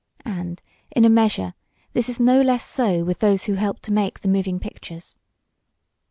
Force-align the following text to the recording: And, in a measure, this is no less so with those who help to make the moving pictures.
And, 0.25 0.63
in 0.89 1.05
a 1.05 1.11
measure, 1.11 1.53
this 1.93 2.09
is 2.09 2.19
no 2.19 2.41
less 2.41 2.65
so 2.65 3.03
with 3.03 3.19
those 3.19 3.43
who 3.43 3.53
help 3.53 3.81
to 3.81 3.93
make 3.93 4.21
the 4.21 4.27
moving 4.27 4.59
pictures. 4.59 5.15